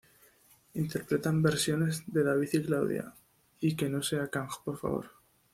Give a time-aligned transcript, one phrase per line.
[0.73, 3.13] Interpretan versiones de "David y Claudia"
[3.59, 5.11] y "Que no sea Kang, por favor".